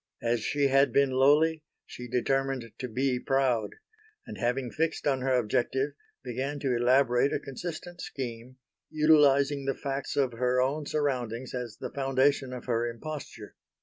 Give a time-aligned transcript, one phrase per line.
[0.23, 3.75] As she had been lowly she determined to be proud;
[4.25, 5.91] and having fixed on her objective
[6.23, 8.55] began to elaborate a consistent scheme,
[8.89, 13.53] utilising the facts of her own surroundings as the foundation of her imposture.